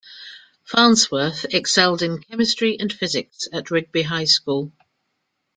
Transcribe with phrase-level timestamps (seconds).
[0.63, 4.71] Farnsworth excelled in chemistry and physics at Rigby High School.